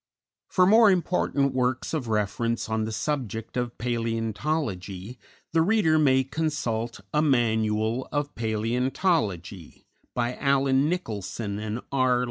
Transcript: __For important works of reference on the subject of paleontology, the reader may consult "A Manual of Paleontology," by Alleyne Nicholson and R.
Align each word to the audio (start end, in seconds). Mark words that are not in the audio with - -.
__For 0.67 0.91
important 0.91 1.53
works 1.53 1.93
of 1.93 2.07
reference 2.07 2.67
on 2.67 2.85
the 2.85 2.91
subject 2.91 3.55
of 3.55 3.77
paleontology, 3.77 5.19
the 5.51 5.61
reader 5.61 5.99
may 5.99 6.23
consult 6.23 7.01
"A 7.13 7.21
Manual 7.21 8.07
of 8.11 8.33
Paleontology," 8.33 9.85
by 10.15 10.37
Alleyne 10.37 10.89
Nicholson 10.89 11.59
and 11.59 11.81
R. 11.91 12.19